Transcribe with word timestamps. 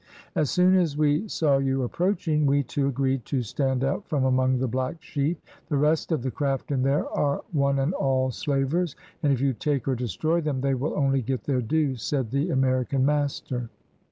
"As 0.33 0.49
soon 0.49 0.75
as 0.77 0.97
we 0.97 1.27
saw 1.27 1.59
you 1.59 1.83
approaching, 1.83 2.47
we 2.47 2.63
two 2.63 2.87
agreed 2.87 3.23
to 3.25 3.43
stand 3.43 3.83
out 3.83 4.03
from 4.07 4.23
among 4.23 4.57
the 4.57 4.67
black 4.67 4.99
sheep. 4.99 5.39
The 5.69 5.77
rest 5.77 6.11
of 6.11 6.23
the 6.23 6.31
craft 6.31 6.71
in 6.71 6.81
there 6.81 7.07
are 7.11 7.43
one 7.51 7.77
and 7.77 7.93
all 7.93 8.31
slavers, 8.31 8.95
and 9.21 9.31
if 9.31 9.39
you 9.39 9.53
take 9.53 9.87
or 9.87 9.93
destroy 9.93 10.41
them 10.41 10.61
they 10.61 10.73
will 10.73 10.95
only 10.97 11.21
get 11.21 11.43
their 11.43 11.61
due," 11.61 11.97
said 11.97 12.31
the 12.31 12.49
American 12.49 13.05
master. 13.05 13.69